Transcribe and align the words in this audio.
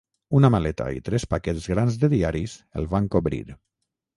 Una 0.37 0.49
maleta 0.53 0.87
i 0.99 1.03
tres 1.09 1.27
paquets 1.35 1.67
grans 1.73 1.99
de 2.05 2.11
diaris 2.17 2.57
el 2.81 2.89
van 2.95 3.11
cobrir. 3.17 3.45